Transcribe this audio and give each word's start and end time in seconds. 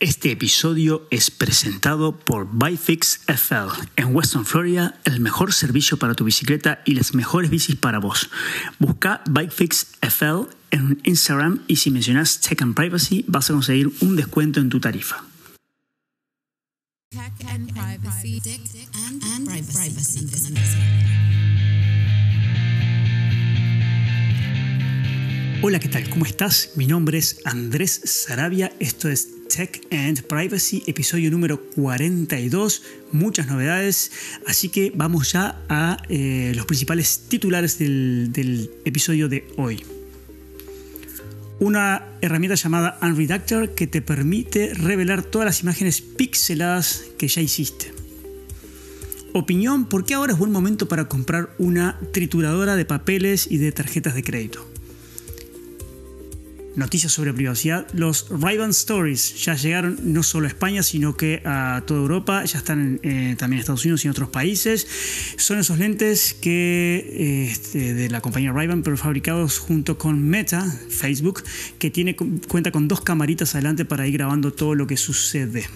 Este 0.00 0.30
episodio 0.30 1.06
es 1.10 1.30
presentado 1.30 2.16
por 2.16 2.48
Bifix 2.50 3.20
FL. 3.26 3.68
En 3.96 4.16
Western 4.16 4.46
Florida, 4.46 4.98
el 5.04 5.20
mejor 5.20 5.52
servicio 5.52 5.98
para 5.98 6.14
tu 6.14 6.24
bicicleta 6.24 6.80
y 6.86 6.94
las 6.94 7.14
mejores 7.14 7.50
bicis 7.50 7.76
para 7.76 7.98
vos. 7.98 8.30
Busca 8.78 9.22
Bikefix 9.28 9.88
FL 10.00 10.48
en 10.70 11.02
Instagram 11.04 11.60
y 11.66 11.76
si 11.76 11.90
mencionas 11.90 12.40
Tech 12.40 12.62
and 12.62 12.74
Privacy 12.74 13.26
vas 13.28 13.50
a 13.50 13.52
conseguir 13.52 13.92
un 14.00 14.16
descuento 14.16 14.58
en 14.60 14.70
tu 14.70 14.80
tarifa. 14.80 15.22
Hola, 25.60 25.78
¿qué 25.78 25.88
tal? 25.88 26.08
¿Cómo 26.08 26.24
estás? 26.24 26.70
Mi 26.76 26.86
nombre 26.86 27.18
es 27.18 27.42
Andrés 27.44 28.00
Sarabia. 28.06 28.72
Esto 28.80 29.10
es 29.10 29.39
Tech 29.50 29.80
and 29.90 30.22
Privacy, 30.22 30.84
episodio 30.86 31.28
número 31.30 31.60
42. 31.74 32.82
Muchas 33.10 33.48
novedades, 33.48 34.12
así 34.46 34.68
que 34.68 34.92
vamos 34.94 35.32
ya 35.32 35.60
a 35.68 35.96
eh, 36.08 36.52
los 36.54 36.66
principales 36.66 37.24
titulares 37.28 37.78
del, 37.78 38.32
del 38.32 38.70
episodio 38.84 39.28
de 39.28 39.48
hoy. 39.56 39.84
Una 41.58 42.06
herramienta 42.20 42.54
llamada 42.54 42.96
Unredactor 43.02 43.74
que 43.74 43.88
te 43.88 44.00
permite 44.00 44.72
revelar 44.72 45.24
todas 45.24 45.46
las 45.46 45.62
imágenes 45.62 46.00
pixeladas 46.00 47.04
que 47.18 47.26
ya 47.26 47.42
hiciste. 47.42 47.92
Opinión, 49.32 49.88
¿por 49.88 50.04
qué 50.04 50.14
ahora 50.14 50.32
es 50.32 50.38
buen 50.38 50.52
momento 50.52 50.86
para 50.86 51.08
comprar 51.08 51.50
una 51.58 51.98
trituradora 52.12 52.76
de 52.76 52.84
papeles 52.84 53.48
y 53.50 53.58
de 53.58 53.72
tarjetas 53.72 54.14
de 54.14 54.22
crédito? 54.22 54.69
Noticias 56.76 57.12
sobre 57.12 57.32
privacidad. 57.34 57.88
Los 57.92 58.28
Riven 58.30 58.70
Stories 58.70 59.44
ya 59.44 59.56
llegaron 59.56 59.98
no 60.04 60.22
solo 60.22 60.46
a 60.46 60.48
España, 60.48 60.84
sino 60.84 61.16
que 61.16 61.42
a 61.44 61.82
toda 61.84 62.00
Europa. 62.00 62.44
Ya 62.44 62.58
están 62.58 63.00
eh, 63.02 63.34
también 63.36 63.54
en 63.54 63.60
Estados 63.60 63.84
Unidos 63.84 64.04
y 64.04 64.08
en 64.08 64.12
otros 64.12 64.28
países. 64.28 64.86
Son 65.36 65.58
esos 65.58 65.78
lentes 65.78 66.32
que 66.32 67.48
este, 67.50 67.94
de 67.94 68.08
la 68.08 68.20
compañía 68.20 68.52
Riven, 68.52 68.84
pero 68.84 68.96
fabricados 68.96 69.58
junto 69.58 69.98
con 69.98 70.22
Meta, 70.22 70.64
Facebook, 70.88 71.42
que 71.78 72.16
cuenta 72.46 72.70
con 72.70 72.86
dos 72.86 73.00
camaritas 73.00 73.54
adelante 73.56 73.84
para 73.84 74.06
ir 74.06 74.14
grabando 74.14 74.52
todo 74.52 74.76
lo 74.76 74.86
que 74.86 74.96
sucede. 74.96 75.66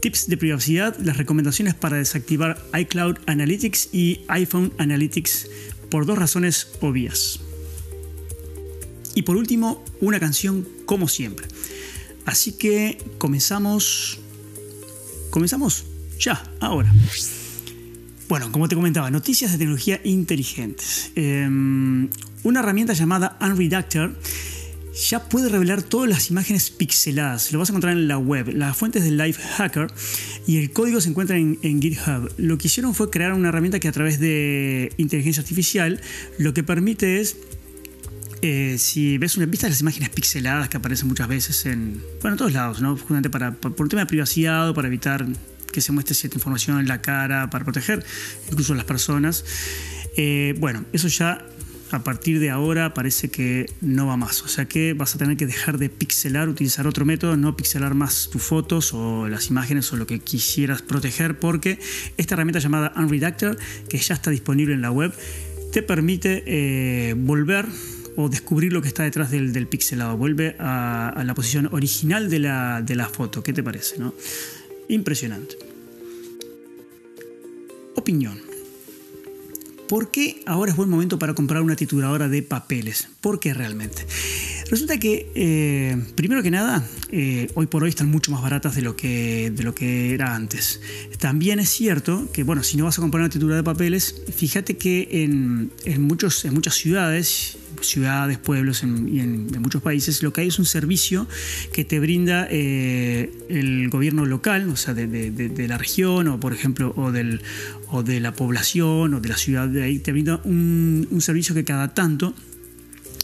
Tips 0.00 0.26
de 0.26 0.36
privacidad, 0.36 0.96
las 0.98 1.16
recomendaciones 1.16 1.74
para 1.74 1.96
desactivar 1.96 2.60
iCloud 2.76 3.18
Analytics 3.26 3.90
y 3.92 4.24
iPhone 4.26 4.72
Analytics 4.78 5.48
por 5.90 6.06
dos 6.06 6.18
razones 6.18 6.72
obvias. 6.80 7.38
Y 9.14 9.22
por 9.22 9.36
último, 9.36 9.84
una 10.00 10.18
canción 10.20 10.66
como 10.86 11.08
siempre. 11.08 11.46
Así 12.24 12.52
que 12.52 12.98
comenzamos. 13.18 14.18
Comenzamos 15.30 15.84
ya, 16.18 16.42
ahora. 16.60 16.92
Bueno, 18.28 18.50
como 18.52 18.68
te 18.68 18.74
comentaba, 18.74 19.10
noticias 19.10 19.52
de 19.52 19.58
tecnología 19.58 20.00
inteligentes. 20.04 21.10
Em, 21.16 22.08
una 22.44 22.60
herramienta 22.60 22.92
llamada 22.92 23.36
Unredactor 23.40 24.16
ya 25.08 25.28
puede 25.28 25.48
revelar 25.48 25.82
todas 25.82 26.08
las 26.08 26.30
imágenes 26.30 26.70
pixeladas. 26.70 27.52
Lo 27.52 27.58
vas 27.58 27.70
a 27.70 27.72
encontrar 27.72 27.94
en 27.94 28.08
la 28.08 28.18
web. 28.18 28.48
Las 28.54 28.76
fuentes 28.76 29.04
del 29.04 29.16
Life 29.16 29.40
Hacker 29.56 29.88
y 30.46 30.58
el 30.58 30.70
código 30.70 31.00
se 31.00 31.08
encuentra 31.08 31.36
en, 31.36 31.58
en, 31.62 31.80
GitHub. 31.80 32.30
Lo 32.36 32.58
que 32.58 32.68
hicieron 32.68 32.94
fue 32.94 33.10
crear 33.10 33.32
una 33.32 33.48
herramienta 33.48 33.80
que 33.80 33.88
a 33.88 33.92
través 33.92 34.20
de 34.20 34.92
inteligencia 34.96 35.40
artificial 35.40 36.00
lo 36.38 36.54
que 36.54 36.62
permite 36.62 37.20
es 37.20 37.36
eh, 38.42 38.76
si 38.76 39.18
ves 39.18 39.36
una 39.36 39.46
vista 39.46 39.68
las 39.68 39.80
imágenes 39.80 40.10
pixeladas 40.10 40.68
que 40.68 40.76
aparecen 40.76 41.06
muchas 41.06 41.28
veces 41.28 41.64
en, 41.64 42.02
bueno, 42.20 42.34
en 42.34 42.38
todos 42.38 42.52
lados, 42.52 42.80
¿no? 42.80 42.96
Justamente 42.96 43.30
para, 43.30 43.52
por, 43.52 43.80
un 43.80 43.88
tema 43.88 44.02
de 44.02 44.06
privacidad 44.06 44.68
o 44.68 44.74
para 44.74 44.88
evitar 44.88 45.24
que 45.72 45.80
se 45.80 45.92
muestre 45.92 46.16
cierta 46.16 46.38
información 46.38 46.80
en 46.80 46.88
la 46.88 47.00
cara, 47.00 47.50
para 47.50 47.64
proteger 47.64 48.04
incluso 48.50 48.72
a 48.72 48.76
las 48.76 48.84
personas. 48.84 49.44
Eh, 50.16 50.56
bueno, 50.58 50.84
eso 50.92 51.06
ya 51.06 51.46
a 51.92 52.02
partir 52.02 52.40
de 52.40 52.50
ahora 52.50 52.94
parece 52.94 53.30
que 53.30 53.70
no 53.80 54.08
va 54.08 54.16
más. 54.16 54.42
O 54.42 54.48
sea 54.48 54.64
que 54.64 54.92
vas 54.92 55.14
a 55.14 55.18
tener 55.18 55.36
que 55.36 55.46
dejar 55.46 55.78
de 55.78 55.88
pixelar, 55.88 56.48
utilizar 56.48 56.88
otro 56.88 57.04
método, 57.04 57.36
no 57.36 57.56
pixelar 57.56 57.94
más 57.94 58.28
tus 58.28 58.42
fotos 58.42 58.92
o 58.92 59.28
las 59.28 59.50
imágenes 59.50 59.92
o 59.92 59.96
lo 59.96 60.08
que 60.08 60.18
quisieras 60.18 60.82
proteger, 60.82 61.38
porque 61.38 61.78
esta 62.16 62.34
herramienta 62.34 62.58
llamada 62.58 62.92
Unredactor, 62.96 63.56
que 63.88 63.98
ya 63.98 64.14
está 64.14 64.32
disponible 64.32 64.74
en 64.74 64.82
la 64.82 64.90
web, 64.90 65.14
te 65.72 65.82
permite 65.82 66.42
eh, 66.46 67.14
volver 67.14 67.66
o 68.16 68.28
descubrir 68.28 68.72
lo 68.72 68.82
que 68.82 68.88
está 68.88 69.02
detrás 69.02 69.30
del, 69.30 69.66
pixelado. 69.66 70.16
Vuelve 70.16 70.56
a, 70.58 71.22
la 71.24 71.34
posición 71.34 71.68
original 71.72 72.30
de 72.30 72.38
la, 72.38 73.10
foto. 73.12 73.42
¿Qué 73.42 73.52
te 73.52 73.62
parece? 73.62 73.98
No? 73.98 74.14
Impresionante. 74.88 75.56
Opinión. 77.94 78.40
¿Por 79.88 80.10
qué 80.10 80.42
ahora 80.46 80.70
es 80.70 80.76
buen 80.76 80.88
momento 80.88 81.18
para 81.18 81.34
comprar 81.34 81.62
una 81.62 81.76
trituradora 81.76 82.28
de 82.28 82.42
papeles? 82.42 83.08
¿Por 83.20 83.38
qué 83.38 83.52
realmente? 83.52 84.06
Resulta 84.70 84.98
que, 84.98 85.30
eh, 85.34 86.02
primero 86.14 86.42
que 86.42 86.50
nada, 86.50 86.88
eh, 87.10 87.48
hoy 87.52 87.66
por 87.66 87.82
hoy 87.82 87.90
están 87.90 88.10
mucho 88.10 88.32
más 88.32 88.40
baratas 88.40 88.74
de 88.74 88.80
lo, 88.80 88.96
que, 88.96 89.52
de 89.54 89.62
lo 89.64 89.74
que 89.74 90.14
era 90.14 90.34
antes. 90.34 90.80
También 91.18 91.60
es 91.60 91.68
cierto 91.68 92.30
que, 92.32 92.42
bueno, 92.42 92.62
si 92.62 92.78
no 92.78 92.86
vas 92.86 92.98
a 92.98 93.02
comprar 93.02 93.20
una 93.20 93.28
trituradora 93.28 93.58
de 93.58 93.64
papeles, 93.64 94.22
fíjate 94.34 94.78
que 94.78 95.08
en, 95.24 95.70
en, 95.84 96.00
muchos, 96.00 96.42
en 96.46 96.54
muchas 96.54 96.74
ciudades 96.74 97.58
ciudades, 97.82 98.38
pueblos 98.38 98.82
y 98.82 99.20
en, 99.20 99.46
muchos 99.60 99.82
países, 99.82 100.22
lo 100.22 100.32
que 100.32 100.42
hay 100.42 100.48
es 100.48 100.58
un 100.58 100.64
servicio 100.64 101.26
que 101.72 101.84
te 101.84 102.00
brinda 102.00 102.46
eh, 102.50 103.32
el 103.48 103.88
gobierno 103.90 104.26
local, 104.26 104.68
o 104.68 104.76
sea, 104.76 104.94
de, 104.94 105.66
la 105.68 105.78
región, 105.78 106.28
o 106.28 106.40
por 106.40 106.52
ejemplo, 106.52 106.92
o, 106.96 107.12
del, 107.12 107.42
o 107.88 108.02
de 108.02 108.20
la 108.20 108.32
población, 108.32 109.14
o 109.14 109.20
de 109.20 109.28
la 109.28 109.36
ciudad 109.36 109.68
de 109.68 109.82
ahí, 109.82 109.98
te 109.98 110.12
brinda 110.12 110.40
un, 110.44 111.06
servicio 111.20 111.54
que 111.54 111.64
cada 111.64 111.94
tanto 111.94 112.34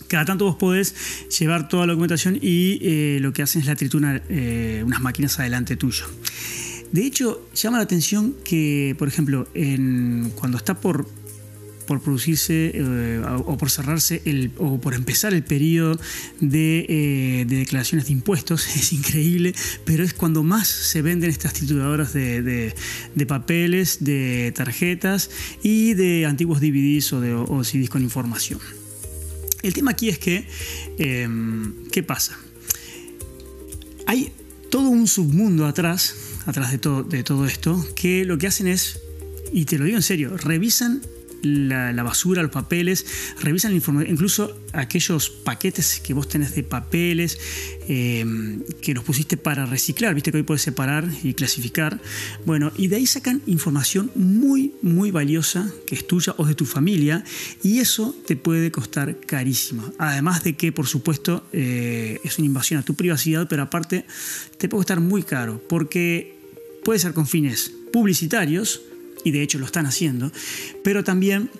cada 0.06 0.24
tanto 0.24 0.46
vos 0.46 0.56
podés 0.56 0.94
llevar 1.38 1.68
toda 1.68 1.86
la 1.86 1.92
documentación 1.92 2.38
y 2.40 2.78
eh, 2.80 3.18
lo 3.20 3.32
que 3.34 3.42
hacen 3.42 3.60
es 3.60 3.66
la 3.66 3.76
tritura 3.76 4.22
eh, 4.30 4.82
unas 4.86 5.02
máquinas 5.02 5.38
adelante 5.38 5.76
tuyo. 5.76 6.06
De 6.92 7.04
hecho, 7.04 7.46
llama 7.54 7.76
la 7.76 7.82
atención 7.82 8.34
que, 8.44 8.96
por 8.98 9.08
ejemplo, 9.08 9.48
en, 9.52 10.32
cuando 10.34 10.56
está 10.56 10.80
por 10.80 11.06
por 11.88 12.02
producirse 12.02 12.70
eh, 12.74 13.22
o 13.46 13.56
por 13.56 13.70
cerrarse 13.70 14.20
o 14.58 14.78
por 14.78 14.92
empezar 14.92 15.32
el 15.32 15.42
periodo 15.42 15.98
de, 16.38 16.84
eh, 16.86 17.44
de, 17.48 17.56
declaraciones 17.56 18.06
de 18.06 18.12
impuestos. 18.12 18.68
Es 18.78 18.92
increíble, 18.92 19.54
pero 19.86 20.04
es 20.04 20.12
cuando 20.12 20.42
más 20.42 20.68
se 20.68 21.00
venden 21.00 21.30
estas 21.30 21.54
trituradoras 21.54 22.12
de, 22.12 22.74
papeles, 23.26 24.04
de 24.04 24.52
tarjetas 24.54 25.30
y 25.62 25.94
de 25.94 26.26
antiguos 26.26 26.60
DVDs 26.60 27.12
o, 27.14 27.64
CDs 27.64 27.88
con 27.88 28.02
información. 28.02 28.60
El 29.62 29.72
tema 29.72 29.92
aquí 29.92 30.10
es 30.10 30.18
que, 30.18 30.46
em, 30.98 31.72
¿qué 31.90 32.02
pasa? 32.02 32.38
Hay 34.06 34.30
todo 34.70 34.90
un 34.90 35.08
submundo 35.08 35.66
atrás, 35.66 36.14
atrás 36.44 36.70
de 36.70 37.22
todo 37.24 37.46
esto, 37.46 37.84
que 37.96 38.26
lo 38.26 38.36
que 38.36 38.46
hacen 38.46 38.66
es, 38.66 39.00
y 39.52 39.64
te 39.64 39.78
lo 39.78 39.86
digo 39.86 39.96
en 39.96 40.02
serio, 40.02 40.36
revisan 40.36 41.00
la, 41.42 42.02
basura, 42.02 42.42
los 42.42 42.50
papeles, 42.50 43.06
revisan 43.40 43.72
la 43.72 43.76
información, 43.76 44.12
incluso 44.12 44.58
aquellos 44.72 45.30
paquetes 45.30 46.00
que 46.00 46.14
vos 46.14 46.28
tenés 46.28 46.54
de 46.54 46.62
papeles 46.62 47.38
em, 47.88 48.62
que 48.82 48.94
los 48.94 49.04
pusiste 49.04 49.36
para 49.36 49.66
reciclar, 49.66 50.14
viste 50.14 50.30
que 50.30 50.38
hoy 50.38 50.42
puedes 50.42 50.62
separar 50.62 51.08
y 51.22 51.34
clasificar. 51.34 52.00
Bueno, 52.44 52.72
y 52.76 52.88
de 52.88 52.96
ahí 52.96 53.06
sacan 53.06 53.42
información 53.46 54.10
muy, 54.14 54.72
muy 54.82 55.10
valiosa 55.10 55.70
que 55.86 55.94
es 55.94 56.06
tuya 56.06 56.34
o 56.36 56.46
de 56.46 56.54
tu 56.54 56.64
familia, 56.64 57.24
y 57.62 57.78
eso 57.78 58.14
te 58.26 58.36
puede 58.36 58.70
costar 58.70 59.20
carísimo. 59.20 59.92
Además 59.98 60.44
de 60.44 60.56
que, 60.56 60.72
por 60.72 60.86
supuesto, 60.86 61.44
eh, 61.52 62.20
es 62.24 62.38
una 62.38 62.46
invasión 62.46 62.80
a 62.80 62.84
tu 62.84 62.94
privacidad, 62.94 63.48
pero 63.48 63.62
aparte 63.62 64.04
te 64.58 64.68
puede 64.68 64.80
costar 64.80 65.00
muy 65.00 65.22
caro, 65.22 65.62
porque 65.68 66.36
puede 66.84 66.98
ser 66.98 67.12
con 67.12 67.26
fines 67.26 67.72
publicitarios, 67.92 68.82
y 69.24 69.30
de 69.30 69.42
hecho 69.42 69.58
lo 69.58 69.66
están 69.66 69.86
haciendo, 69.86 70.30
pero 70.82 71.04
también 71.04 71.50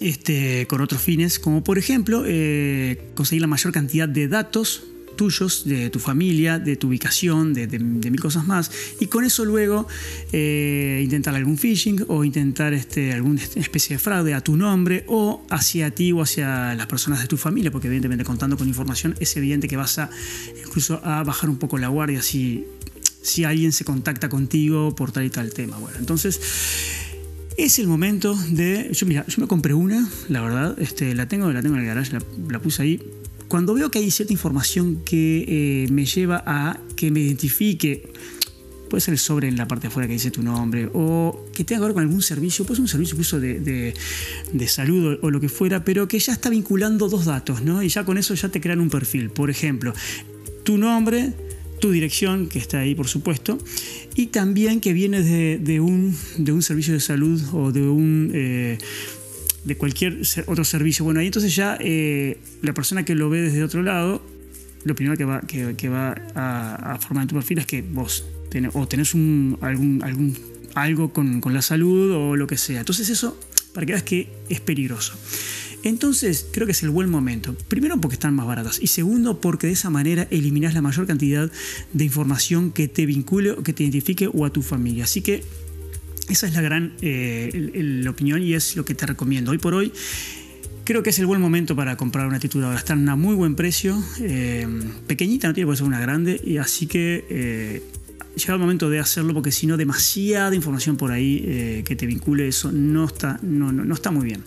este, 0.00 0.66
con 0.66 0.80
otros 0.80 1.00
fines, 1.00 1.38
como 1.38 1.62
por 1.62 1.78
ejemplo 1.78 2.24
eh, 2.26 3.10
conseguir 3.14 3.42
la 3.42 3.48
mayor 3.48 3.72
cantidad 3.72 4.08
de 4.08 4.28
datos 4.28 4.84
tuyos, 5.14 5.64
de 5.64 5.90
tu 5.90 5.98
familia, 5.98 6.58
de 6.58 6.76
tu 6.76 6.88
ubicación, 6.88 7.54
de, 7.54 7.78
mil 7.78 8.20
cosas 8.20 8.46
más, 8.46 8.70
y 9.00 9.06
con 9.06 9.24
eso 9.24 9.44
luego 9.44 9.86
eh, 10.32 11.00
intentar 11.04 11.34
algún 11.34 11.56
phishing 11.56 12.04
o 12.08 12.24
intentar 12.24 12.74
este, 12.74 13.12
alguna 13.12 13.40
especie 13.42 13.96
de 13.96 13.98
fraude 13.98 14.34
a 14.34 14.40
tu 14.40 14.56
nombre 14.56 15.04
o 15.06 15.44
hacia 15.50 15.90
ti 15.92 16.12
o 16.12 16.22
hacia 16.22 16.74
las 16.74 16.86
personas 16.86 17.20
de 17.22 17.28
tu 17.28 17.36
familia, 17.36 17.70
porque 17.70 17.86
evidentemente 17.86 18.24
contando 18.24 18.56
con 18.56 18.68
información 18.68 19.14
es 19.20 19.36
evidente 19.36 19.68
que 19.68 19.76
vas 19.76 19.98
a 19.98 20.10
incluso 20.66 21.00
a 21.04 21.22
bajar 21.22 21.48
un 21.48 21.56
poco 21.56 21.78
la 21.78 21.88
guardia 21.88 22.20
si 22.20 22.64
si 23.24 23.44
alguien 23.44 23.72
se 23.72 23.84
contacta 23.84 24.28
contigo 24.28 24.94
por 24.94 25.10
tal 25.10 25.24
y 25.24 25.30
tal 25.30 25.52
tema. 25.52 25.78
Bueno, 25.78 25.96
entonces 25.98 26.40
es 27.56 27.78
el 27.78 27.86
momento 27.86 28.36
de. 28.50 28.90
Yo, 28.92 29.06
mira, 29.06 29.24
yo 29.26 29.40
me 29.40 29.48
compré 29.48 29.74
una, 29.74 30.08
la 30.28 30.42
verdad, 30.42 30.76
este, 30.78 31.14
la 31.14 31.26
tengo, 31.26 31.50
la 31.50 31.62
tengo 31.62 31.74
en 31.76 31.80
el 31.80 31.86
garage, 31.86 32.12
la, 32.12 32.58
puse 32.60 32.82
ahí. 32.82 33.02
cuando 33.48 33.74
veo 33.74 33.90
que 33.90 33.98
hay 33.98 34.10
cierta 34.10 34.32
información 34.32 35.02
que 35.04 35.44
eh, 35.48 35.88
me 35.90 36.04
lleva 36.04 36.42
a 36.46 36.78
que 36.96 37.10
me 37.10 37.20
identifique, 37.20 38.12
puede 38.90 39.00
ser 39.00 39.14
el 39.14 39.18
sobre 39.18 39.48
en 39.48 39.56
la 39.56 39.66
parte 39.66 39.82
de 39.82 39.88
afuera 39.88 40.06
que 40.06 40.12
dice 40.12 40.30
tu 40.30 40.42
nombre, 40.42 40.90
o 40.92 41.46
que 41.54 41.64
tenga 41.64 41.80
que 41.80 41.86
ver 41.86 41.94
con 41.94 42.02
algún 42.02 42.22
servicio, 42.22 42.66
puede 42.66 42.76
ser 42.76 42.82
un 42.82 42.88
servicio 42.88 43.14
incluso 43.14 43.40
de, 43.40 43.94
de, 44.52 44.68
salud 44.68 45.18
o, 45.22 45.30
lo 45.30 45.40
que 45.40 45.48
fuera, 45.48 45.82
pero 45.82 46.08
que 46.08 46.18
ya 46.18 46.32
está 46.32 46.50
vinculando 46.50 47.08
dos 47.08 47.24
datos, 47.24 47.62
¿no? 47.62 47.82
Y 47.82 47.88
ya 47.88 48.04
con 48.04 48.18
eso 48.18 48.34
ya 48.34 48.50
te 48.50 48.60
crean 48.60 48.80
un 48.80 48.90
perfil. 48.90 49.30
Por 49.30 49.48
ejemplo, 49.48 49.94
tu 50.64 50.76
nombre, 50.76 51.32
tu 51.80 51.90
dirección, 51.90 52.48
que 52.48 52.58
está 52.58 52.80
ahí 52.80 52.94
por 52.94 53.08
supuesto, 53.08 53.58
y 54.14 54.26
también 54.26 54.80
que 54.80 54.92
viene 54.92 55.22
de, 55.22 55.80
un, 55.80 56.16
de 56.38 56.52
un 56.52 56.62
servicio 56.62 56.94
de 56.94 57.00
salud 57.00 57.40
o 57.52 57.72
de 57.72 57.82
un... 57.82 58.30
Eh, 58.34 58.78
de 59.64 59.76
cualquier 59.76 60.20
otro 60.46 60.64
servicio. 60.64 61.04
Bueno, 61.04 61.20
ahí 61.20 61.26
entonces 61.26 61.54
ya 61.56 61.78
eh, 61.80 62.38
la 62.62 62.74
persona 62.74 63.04
que 63.04 63.14
lo 63.14 63.30
ve 63.30 63.40
desde 63.40 63.64
otro 63.64 63.82
lado, 63.82 64.22
lo 64.84 64.94
primero 64.94 65.16
que 65.16 65.24
va, 65.24 65.40
que, 65.40 65.88
va 65.88 66.14
a, 66.34 66.98
formar 67.00 67.22
en 67.22 67.28
tu 67.28 67.34
perfil 67.34 67.58
es 67.58 67.66
que 67.66 67.82
vos 67.82 68.26
tenés, 68.50 68.72
o 68.74 68.86
tenés 68.86 69.14
un, 69.14 69.58
algún, 69.62 70.02
algún, 70.02 70.36
algo 70.74 71.12
con, 71.12 71.40
con 71.40 71.54
la 71.54 71.62
salud 71.62 72.12
o 72.12 72.36
lo 72.36 72.46
que 72.46 72.58
sea. 72.58 72.80
Entonces 72.80 73.08
eso, 73.08 73.38
para 73.72 73.86
que 73.86 73.92
veas 73.92 74.02
que 74.02 74.28
es 74.50 74.60
peligroso. 74.60 75.14
Entonces, 75.84 76.46
creo 76.50 76.66
que 76.66 76.72
es 76.72 76.82
el 76.82 76.88
buen 76.88 77.10
momento. 77.10 77.54
Primero 77.68 78.00
porque 78.00 78.14
están 78.14 78.34
más 78.34 78.46
baratas 78.46 78.78
y 78.80 78.86
segundo 78.86 79.40
porque 79.40 79.66
de 79.66 79.74
esa 79.74 79.90
manera 79.90 80.26
eliminas 80.30 80.72
la 80.72 80.80
mayor 80.80 81.06
cantidad 81.06 81.52
de 81.92 82.04
información 82.04 82.72
que 82.72 82.88
te 82.88 83.04
vincule 83.04 83.50
o 83.50 83.62
que 83.62 83.74
te 83.74 83.82
identifique 83.82 84.28
o 84.32 84.46
a 84.46 84.50
tu 84.50 84.62
familia. 84.62 85.04
Así 85.04 85.20
que 85.20 85.44
esa 86.30 86.46
es 86.46 86.54
la 86.54 86.62
gran 86.62 86.94
eh, 87.02 88.02
opinión 88.08 88.42
y 88.42 88.54
es 88.54 88.76
lo 88.76 88.86
que 88.86 88.94
te 88.94 89.04
recomiendo. 89.04 89.50
Hoy 89.50 89.58
por 89.58 89.74
hoy 89.74 89.92
creo 90.84 91.02
que 91.02 91.10
es 91.10 91.18
el 91.18 91.26
buen 91.26 91.42
momento 91.42 91.76
para 91.76 91.98
comprar 91.98 92.26
una 92.26 92.38
trituradora. 92.38 92.78
Está 92.78 92.94
en 92.94 93.06
un 93.06 93.20
muy 93.20 93.34
buen 93.34 93.54
precio, 93.54 94.02
eh, 94.20 94.66
pequeñita, 95.06 95.48
no 95.48 95.54
tiene 95.54 95.66
por 95.66 95.76
ser 95.76 95.86
una 95.86 96.00
grande, 96.00 96.40
y 96.42 96.56
así 96.56 96.86
que 96.86 97.26
eh, 97.28 97.82
llega 98.36 98.54
el 98.54 98.60
momento 98.60 98.88
de 98.88 99.00
hacerlo 99.00 99.34
porque 99.34 99.52
si 99.52 99.66
no 99.66 99.76
demasiada 99.76 100.54
información 100.54 100.96
por 100.96 101.12
ahí 101.12 101.82
que 101.84 101.94
te 101.94 102.06
vincule 102.06 102.48
eso 102.48 102.72
no 102.72 103.04
está, 103.04 103.38
no, 103.42 103.70
no 103.70 103.94
está 103.94 104.10
muy 104.10 104.24
bien. 104.24 104.42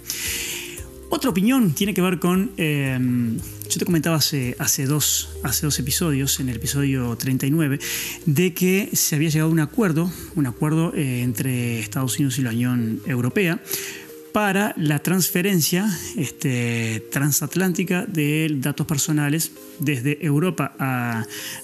Otra 1.10 1.30
opinión 1.30 1.72
tiene 1.74 1.94
que 1.94 2.02
ver 2.02 2.20
con, 2.20 2.52
em, 2.58 3.38
yo 3.38 3.80
te 3.80 3.86
comentaba 3.86 4.18
hace, 4.18 4.56
hace, 4.60 4.86
dos, 4.86 5.30
hace 5.44 5.66
dos 5.66 5.80
episodios, 5.80 6.40
en 6.42 6.50
el 6.50 6.58
episodio 6.58 7.16
39, 7.16 7.80
de 8.26 8.54
que 8.54 8.90
se 8.92 9.16
había 9.16 9.30
llegado 9.30 9.50
a 9.50 9.54
un 9.54 9.62
acuerdo, 9.62 10.12
un 10.36 10.48
acuerdo 10.48 10.94
eh, 10.94 11.22
entre 11.22 11.80
Estados 11.80 12.18
Unidos 12.18 12.40
y 12.40 12.42
la 12.42 12.50
Unión 12.50 13.02
Europea 13.06 13.62
para 14.34 14.74
la 14.78 15.00
transferencia 15.00 15.90
este, 16.18 17.04
transatlántica 17.10 18.06
de 18.06 18.54
datos 18.60 18.86
personales 18.86 19.52
desde 19.80 20.24
Europa 20.24 20.76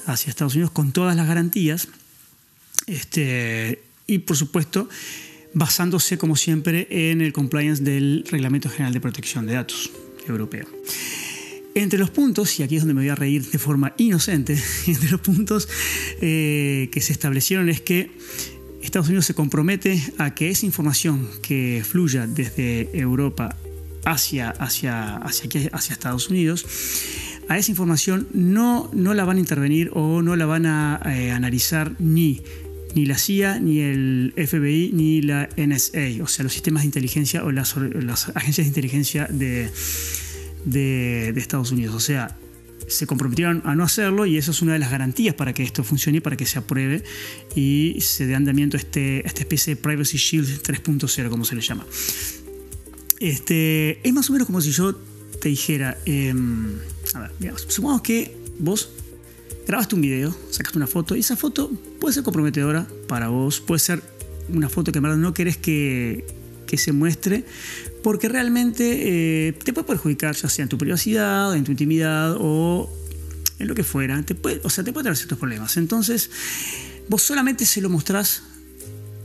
hacia 0.05 0.29
Estados 0.29 0.55
Unidos 0.55 0.71
con 0.71 0.91
todas 0.91 1.15
las 1.15 1.27
garantías 1.27 1.89
este, 2.87 3.83
y 4.07 4.19
por 4.19 4.37
supuesto 4.37 4.89
basándose 5.53 6.17
como 6.17 6.35
siempre 6.35 6.87
en 6.89 7.21
el 7.21 7.33
compliance 7.33 7.83
del 7.83 8.25
Reglamento 8.29 8.69
General 8.69 8.93
de 8.93 9.01
Protección 9.01 9.45
de 9.45 9.53
Datos 9.53 9.91
europeo. 10.27 10.65
Entre 11.75 11.97
los 11.97 12.11
puntos, 12.11 12.59
y 12.59 12.63
aquí 12.63 12.75
es 12.75 12.83
donde 12.83 12.93
me 12.93 13.01
voy 13.01 13.09
a 13.09 13.15
reír 13.15 13.49
de 13.49 13.57
forma 13.57 13.93
inocente, 13.97 14.57
entre 14.87 15.09
los 15.09 15.21
puntos 15.21 15.67
eh, 16.21 16.89
que 16.91 17.01
se 17.01 17.13
establecieron 17.13 17.69
es 17.69 17.81
que 17.81 18.11
Estados 18.81 19.07
Unidos 19.07 19.25
se 19.25 19.33
compromete 19.33 20.01
a 20.17 20.35
que 20.35 20.49
esa 20.49 20.65
información 20.65 21.27
que 21.41 21.83
fluya 21.85 22.27
desde 22.27 22.89
Europa 22.97 23.55
hacia, 24.05 24.49
hacia, 24.49 25.15
hacia, 25.17 25.69
hacia 25.71 25.93
Estados 25.93 26.29
Unidos, 26.29 26.65
a 27.47 27.57
esa 27.57 27.71
información 27.71 28.27
no, 28.33 28.89
no 28.93 29.13
la 29.13 29.25
van 29.25 29.37
a 29.37 29.39
intervenir 29.39 29.89
o 29.93 30.21
no 30.21 30.35
la 30.35 30.45
van 30.45 30.65
a 30.65 31.01
eh, 31.05 31.31
analizar 31.31 31.95
ni 31.99 32.41
ni 32.95 33.05
la 33.05 33.17
CIA, 33.17 33.59
ni 33.59 33.79
el 33.79 34.33
FBI, 34.35 34.91
ni 34.93 35.21
la 35.21 35.49
NSA, 35.57 36.23
o 36.23 36.27
sea, 36.27 36.43
los 36.43 36.53
sistemas 36.53 36.83
de 36.83 36.87
inteligencia 36.87 37.43
o 37.43 37.51
las, 37.51 37.75
agencias 38.35 38.65
de 38.65 38.69
inteligencia 38.69 39.27
de, 39.29 39.69
Estados 41.35 41.71
Unidos. 41.71 41.95
O 41.95 41.99
sea, 41.99 42.37
se 42.87 43.07
comprometieron 43.07 43.61
a 43.65 43.75
no 43.75 43.83
hacerlo 43.83 44.25
y 44.25 44.37
eso 44.37 44.51
es 44.51 44.61
una 44.61 44.73
de 44.73 44.79
las 44.79 44.91
garantías 44.91 45.33
para 45.35 45.53
que 45.53 45.63
esto 45.63 45.83
funcione 45.83 46.19
y 46.19 46.21
para 46.21 46.37
que 46.37 46.45
se 46.45 46.59
apruebe 46.59 47.03
y 47.55 47.97
se 48.01 48.27
dé 48.27 48.35
andamiento 48.35 48.77
a, 48.77 48.79
este, 48.79 49.25
esta 49.25 49.41
especie 49.41 49.75
de 49.75 49.81
Privacy 49.81 50.17
Shield 50.17 50.61
3.0, 50.61 51.29
como 51.29 51.45
se 51.45 51.55
le 51.55 51.61
llama. 51.61 51.85
Este, 53.19 54.05
es 54.07 54.13
más 54.13 54.29
o 54.29 54.33
menos 54.33 54.45
como 54.45 54.61
si 54.61 54.71
yo 54.71 54.93
te 55.41 55.49
dijera, 55.49 55.97
em, 56.05 56.77
a 57.13 57.19
ver, 57.39 57.53
supongamos 57.67 58.01
que 58.01 58.35
vos 58.59 58.89
grabaste 59.67 59.95
un 59.95 60.01
video, 60.01 60.35
sacaste 60.49 60.77
una 60.77 60.87
foto 60.87 61.15
y 61.15 61.19
esa 61.19 61.35
foto 61.35 61.71
puede 61.99 62.13
ser 62.13 62.23
comprometedora 62.23 62.87
para 63.07 63.29
vos, 63.29 63.61
puede 63.61 63.79
ser 63.79 64.01
una 64.49 64.69
foto 64.69 64.91
que 64.91 64.99
en 64.99 65.03
verdad 65.03 65.17
no 65.17 65.33
querés 65.33 65.57
que, 65.57 66.25
que 66.67 66.77
se 66.77 66.91
muestre 66.91 67.45
porque 68.03 68.27
realmente 68.27 69.47
eh, 69.47 69.53
te 69.53 69.73
puede 69.73 69.87
perjudicar 69.87 70.35
ya 70.35 70.49
sea 70.49 70.63
en 70.63 70.69
tu 70.69 70.77
privacidad, 70.77 71.55
en 71.55 71.63
tu 71.63 71.71
intimidad 71.71 72.35
o 72.39 72.91
en 73.59 73.67
lo 73.67 73.75
que 73.75 73.83
fuera. 73.83 74.21
Te 74.23 74.35
puede, 74.35 74.59
o 74.63 74.69
sea, 74.69 74.83
te 74.83 74.91
puede 74.91 75.03
traer 75.03 75.17
ciertos 75.17 75.39
problemas. 75.39 75.77
Entonces, 75.77 76.29
vos 77.07 77.21
solamente 77.21 77.65
se 77.65 77.81
lo 77.81 77.89
mostrás, 77.89 78.43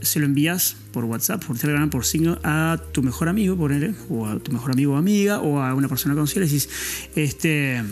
se 0.01 0.19
lo 0.19 0.25
envías 0.25 0.77
por 0.93 1.03
WhatsApp, 1.03 1.43
por 1.43 1.57
Telegram, 1.57 1.89
por 1.89 2.05
signo 2.05 2.39
a 2.43 2.81
tu 2.93 3.03
mejor 3.03 3.27
amigo, 3.27 3.57
por 3.57 3.73
o 4.09 4.25
a 4.25 4.39
tu 4.39 4.51
mejor 4.51 4.71
amigo 4.71 4.93
o 4.93 4.95
amiga, 4.95 5.41
o 5.41 5.61
a 5.61 5.73
una 5.73 5.89
persona 5.89 6.15
conocida, 6.15 6.45
y 6.45 6.47
decís, 6.47 6.69
este 7.15 7.83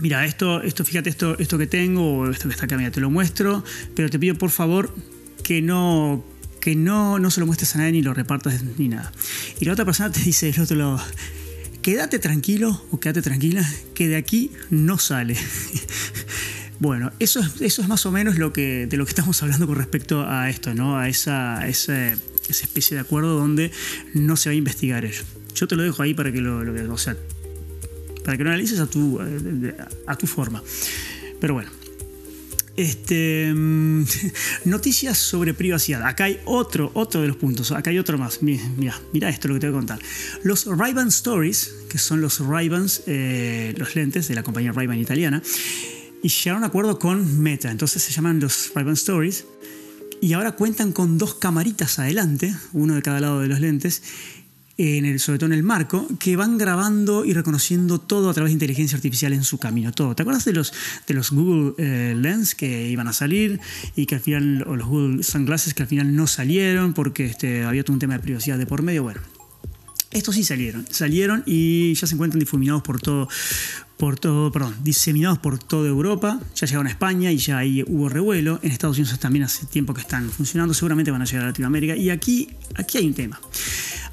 mira, 0.00 0.24
esto, 0.24 0.62
esto, 0.62 0.84
fíjate 0.84 1.10
esto, 1.10 1.38
esto 1.38 1.58
que 1.58 1.66
tengo, 1.66 2.18
o 2.18 2.30
esto 2.30 2.48
que 2.48 2.54
está 2.54 2.64
acá, 2.66 2.76
mira, 2.76 2.90
te 2.90 3.00
lo 3.00 3.10
muestro, 3.10 3.64
pero 3.94 4.08
te 4.10 4.18
pido 4.18 4.34
por 4.36 4.50
favor 4.50 4.94
que 5.42 5.62
no, 5.62 6.24
que 6.60 6.74
no, 6.74 7.18
no 7.18 7.30
se 7.30 7.40
lo 7.40 7.46
muestres 7.46 7.74
a 7.74 7.78
nadie 7.78 7.92
ni 7.92 8.02
lo 8.02 8.14
repartas 8.14 8.62
ni 8.78 8.88
nada. 8.88 9.12
Y 9.60 9.64
la 9.64 9.72
otra 9.72 9.84
persona 9.84 10.10
te 10.10 10.20
dice 10.20 10.50
del 10.50 10.60
otro 10.60 10.76
lado, 10.76 11.00
quédate 11.82 12.18
tranquilo 12.18 12.82
o 12.90 13.00
quédate 13.00 13.22
tranquila, 13.22 13.68
que 13.94 14.08
de 14.08 14.16
aquí 14.16 14.50
no 14.70 14.98
sale. 14.98 15.36
bueno, 16.78 17.12
eso 17.18 17.40
es, 17.40 17.60
eso 17.60 17.82
es 17.82 17.88
más 17.88 18.06
o 18.06 18.12
menos 18.12 18.38
lo 18.38 18.52
que, 18.52 18.86
de 18.86 18.96
lo 18.96 19.04
que 19.04 19.10
estamos 19.10 19.42
hablando 19.42 19.66
con 19.66 19.76
respecto 19.76 20.26
a 20.26 20.50
esto, 20.50 20.74
¿no? 20.74 20.98
A 20.98 21.08
esa, 21.08 21.66
esa, 21.68 22.12
especie 22.48 22.96
de 22.96 23.00
acuerdo 23.00 23.38
donde 23.38 23.70
no 24.12 24.36
se 24.36 24.48
va 24.48 24.52
a 24.52 24.56
investigar 24.56 25.04
ello. 25.04 25.22
Yo 25.54 25.68
te 25.68 25.76
lo 25.76 25.84
dejo 25.84 26.02
ahí 26.02 26.14
para 26.14 26.32
que 26.32 26.40
lo, 26.40 26.64
lo 26.64 26.92
o 26.94 26.98
sea, 26.98 27.16
para 28.24 28.36
que 28.36 28.44
lo 28.44 28.50
analices 28.50 28.80
a 28.80 28.86
tu, 28.86 29.20
eh, 29.20 29.76
a 30.06 30.16
tu 30.16 30.26
forma. 30.26 30.62
Pero 31.40 31.54
bueno. 31.54 31.70
Este, 32.76 33.52
mm, 33.54 34.04
noticias 34.64 35.18
sobre 35.18 35.52
privacidad. 35.52 36.02
Acá 36.06 36.24
hay 36.24 36.40
otro, 36.46 36.90
otro 36.94 37.20
de 37.20 37.28
los 37.28 37.36
puntos. 37.36 37.72
Acá 37.72 37.90
hay 37.90 37.98
otro 37.98 38.16
más. 38.16 38.42
Mira, 38.42 38.98
mira 39.12 39.28
esto 39.28 39.48
lo 39.48 39.54
que 39.54 39.60
te 39.60 39.68
voy 39.68 39.76
a 39.76 39.78
contar. 39.78 39.98
Los 40.44 40.64
ray 40.66 40.94
Stories, 41.08 41.74
que 41.90 41.98
son 41.98 42.20
los 42.20 42.38
ray 42.40 42.70
eh, 43.06 43.74
los 43.76 43.94
lentes 43.94 44.28
de 44.28 44.34
la 44.34 44.42
compañía 44.42 44.72
ray 44.72 44.98
italiana, 44.98 45.42
y 46.22 46.28
llegaron 46.28 46.62
a 46.62 46.66
un 46.66 46.70
acuerdo 46.70 46.98
con 46.98 47.42
Meta. 47.42 47.70
Entonces 47.70 48.02
se 48.02 48.12
llaman 48.12 48.40
los 48.40 48.72
ray 48.74 48.88
Stories. 48.92 49.44
Y 50.22 50.34
ahora 50.34 50.52
cuentan 50.52 50.92
con 50.92 51.16
dos 51.16 51.34
camaritas 51.34 51.98
adelante, 51.98 52.54
uno 52.72 52.94
de 52.94 53.02
cada 53.02 53.20
lado 53.20 53.40
de 53.40 53.48
los 53.48 53.60
lentes, 53.60 54.02
en 54.80 55.04
el, 55.04 55.20
sobre 55.20 55.38
todo 55.38 55.48
en 55.48 55.52
el 55.52 55.62
marco, 55.62 56.08
que 56.18 56.36
van 56.36 56.56
grabando 56.56 57.26
y 57.26 57.34
reconociendo 57.34 58.00
todo 58.00 58.30
a 58.30 58.34
través 58.34 58.50
de 58.50 58.54
inteligencia 58.54 58.96
artificial 58.96 59.34
en 59.34 59.44
su 59.44 59.58
camino, 59.58 59.92
todo. 59.92 60.14
¿Te 60.14 60.22
acuerdas 60.22 60.46
de 60.46 60.54
los, 60.54 60.72
de 61.06 61.12
los 61.12 61.32
Google 61.32 61.74
eh, 61.76 62.14
Lens 62.16 62.54
que 62.54 62.88
iban 62.88 63.06
a 63.06 63.12
salir 63.12 63.60
y 63.94 64.06
que 64.06 64.14
al 64.14 64.22
final, 64.22 64.64
o 64.66 64.76
los 64.76 64.88
Google 64.88 65.22
Sunglasses 65.22 65.74
que 65.74 65.82
al 65.82 65.88
final 65.88 66.16
no 66.16 66.26
salieron 66.26 66.94
porque 66.94 67.26
este, 67.26 67.64
había 67.64 67.84
todo 67.84 67.92
un 67.92 68.00
tema 68.00 68.14
de 68.14 68.20
privacidad 68.20 68.56
de 68.56 68.66
por 68.66 68.80
medio? 68.82 69.02
Bueno, 69.02 69.20
estos 70.12 70.34
sí 70.34 70.44
salieron, 70.44 70.86
salieron 70.90 71.42
y 71.46 71.92
ya 71.94 72.06
se 72.06 72.14
encuentran 72.14 72.40
difuminados 72.40 72.82
por 72.82 73.00
todo, 73.00 73.28
por 73.98 74.18
todo, 74.18 74.50
perdón, 74.50 74.74
diseminados 74.82 75.38
por 75.38 75.58
toda 75.58 75.88
Europa, 75.88 76.40
ya 76.56 76.66
llegaron 76.66 76.86
a 76.86 76.90
España 76.90 77.30
y 77.30 77.36
ya 77.36 77.58
ahí 77.58 77.84
hubo 77.86 78.08
revuelo. 78.08 78.58
En 78.62 78.72
Estados 78.72 78.96
Unidos 78.96 79.18
también 79.20 79.44
hace 79.44 79.66
tiempo 79.66 79.92
que 79.92 80.00
están 80.00 80.30
funcionando, 80.30 80.72
seguramente 80.72 81.10
van 81.10 81.20
a 81.20 81.26
llegar 81.26 81.44
a 81.44 81.46
Latinoamérica. 81.48 81.94
Y 81.94 82.08
aquí, 82.08 82.48
aquí 82.76 82.96
hay 82.96 83.06
un 83.06 83.14
tema. 83.14 83.38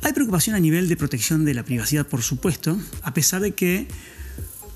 Hay 0.03 0.13
preocupación 0.13 0.55
a 0.55 0.59
nivel 0.59 0.87
de 0.87 0.97
protección 0.97 1.45
de 1.45 1.53
la 1.53 1.63
privacidad, 1.63 2.07
por 2.07 2.21
supuesto, 2.21 2.79
a 3.01 3.13
pesar 3.13 3.41
de 3.41 3.53
que 3.53 3.87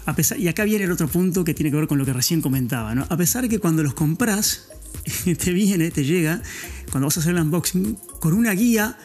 a 0.06 0.16
pesar, 0.16 0.40
y 0.40 0.48
acá 0.48 0.64
viene 0.64 0.86
el 0.86 0.92
otro 0.92 1.08
punto 1.08 1.44
que 1.44 1.54
tiene 1.54 1.70
que 1.70 1.78
ver 1.78 1.88
con 1.88 1.98
lo 1.98 2.06
que 2.06 2.14
recién 2.14 2.42
comentaba, 2.42 2.96
¿no? 2.96 3.06
A 3.10 3.18
pesar 3.18 3.44
de 3.44 3.50
que 3.50 3.60
cuando 3.60 3.84
los 3.84 3.94
compras, 3.94 4.70
te 5.38 5.52
viene, 5.52 5.92
te 5.92 6.04
llega, 6.04 6.42
cuando 6.92 7.08
vas 7.08 7.18
a 7.18 7.20
hacer 7.22 7.36
el 7.36 7.42
unboxing, 7.42 7.98
con 8.20 8.34
una 8.34 8.52
guía, 8.52 8.98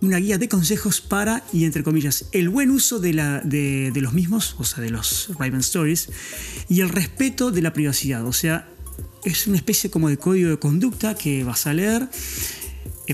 una 0.00 0.16
guía 0.16 0.38
de 0.38 0.48
consejos 0.48 1.00
para, 1.00 1.44
y 1.52 1.64
entre 1.64 1.84
comillas, 1.84 2.26
el 2.32 2.48
buen 2.48 2.70
uso 2.70 2.98
de, 2.98 3.12
de, 3.44 4.00
los 4.00 4.12
mismos, 4.12 4.56
o 4.58 4.64
sea, 4.64 4.82
de 4.82 4.90
los 4.90 5.30
Raven 5.38 5.60
Stories, 5.60 6.10
y 6.68 6.80
el 6.80 6.88
respeto 6.88 7.52
de 7.52 7.62
la 7.62 7.72
privacidad. 7.72 8.26
O 8.26 8.32
sea, 8.32 8.68
es 9.24 9.46
una 9.46 9.56
especie 9.56 9.90
como 9.90 10.08
de 10.08 10.16
código 10.16 10.50
de 10.50 10.58
conducta 10.58 11.14
que 11.14 11.44
vas 11.44 11.68
a 11.68 11.74
leer 11.74 12.08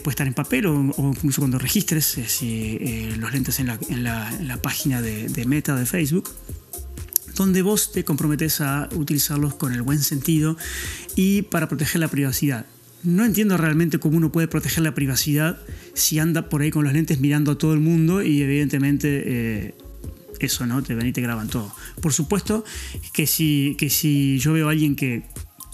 puede 0.01 0.13
estar 0.13 0.27
en 0.27 0.35
papel 0.35 0.67
o, 0.67 0.93
incluso 0.99 1.41
cuando 1.41 1.59
registres 1.59 2.19
eh, 2.19 2.27
eh, 2.43 3.15
los 3.19 3.33
lentes 3.33 3.61
en 3.61 3.67
la, 3.67 4.59
página 4.63 5.01
de, 5.03 5.45
Meta 5.47 5.75
de 5.77 5.87
Facebook. 5.87 6.31
donde 7.35 7.63
vos 7.63 7.93
te 7.93 8.05
comprometes 8.05 8.61
a 8.61 8.89
utilizarlos 8.95 9.55
con 9.55 9.73
el 9.73 9.83
buen 9.83 10.01
sentido 10.01 10.57
y 11.17 11.43
para 11.43 11.69
proteger 11.69 12.01
la 12.01 12.09
privacidad. 12.09 12.67
No 13.05 13.25
entiendo 13.25 13.57
realmente 13.57 13.99
cómo 13.99 14.17
uno 14.17 14.33
puede 14.33 14.49
proteger 14.49 14.83
la 14.83 14.95
privacidad 14.95 15.59
si 15.95 16.19
anda 16.19 16.49
por 16.49 16.63
ahí 16.63 16.71
con 16.71 16.85
los 16.85 16.93
lentes 16.93 17.21
mirando 17.21 17.53
a 17.53 17.59
todo 17.59 17.73
el 17.73 17.81
mundo 17.81 18.23
y 18.23 18.43
evidentemente 18.43 19.23
eh, 19.27 19.75
eso, 20.41 20.67
¿no? 20.67 20.83
Te 20.83 20.95
ven 20.95 21.07
y 21.07 21.13
te 21.13 21.21
graban 21.21 21.49
todo. 21.49 21.73
Por 22.01 22.13
supuesto 22.13 22.65
que 23.13 23.27
si, 23.27 23.77
que 23.79 23.89
si 23.89 24.39
yo 24.39 24.53
veo 24.53 24.69
a 24.69 24.73
alguien 24.73 24.97
que 24.97 25.23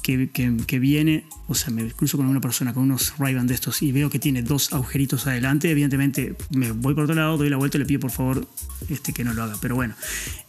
que, 0.04 0.78
viene, 0.78 1.24
o 1.48 1.54
sea, 1.54 1.72
me 1.72 1.90
cruzo 1.90 2.18
con 2.18 2.26
una 2.26 2.40
persona 2.42 2.74
con 2.74 2.82
unos 2.82 3.14
ray 3.18 3.34
de 3.34 3.54
estos 3.54 3.80
y 3.80 3.90
veo 3.90 4.10
que 4.10 4.18
tiene 4.18 4.42
dos 4.42 4.70
agujeritos 4.74 5.26
adelante, 5.26 5.70
evidentemente 5.70 6.36
me 6.50 6.72
voy 6.72 6.94
por 6.94 7.04
otro 7.04 7.16
lado, 7.16 7.38
doy 7.38 7.48
la 7.48 7.56
vuelta 7.56 7.78
y 7.78 7.80
le 7.80 7.86
pido 7.86 8.00
por 8.00 8.10
favor 8.10 8.46
este, 8.90 9.14
que 9.14 9.24
no 9.24 9.32
lo 9.32 9.42
haga. 9.42 9.56
Pero 9.62 9.76
bueno, 9.76 9.94